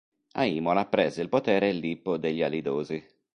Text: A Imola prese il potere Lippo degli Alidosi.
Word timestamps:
A 0.31 0.45
Imola 0.45 0.87
prese 0.87 1.21
il 1.21 1.29
potere 1.29 1.71
Lippo 1.71 2.17
degli 2.17 2.41
Alidosi. 2.41 3.05